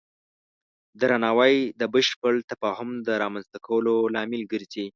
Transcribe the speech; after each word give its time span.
درناوی 1.01 1.55
د 1.81 1.83
بشپړ 1.93 2.33
تفاهم 2.51 2.89
د 3.07 3.09
رامنځته 3.23 3.57
کولو 3.67 3.95
لامل 4.15 4.41
ګرځي. 4.53 4.87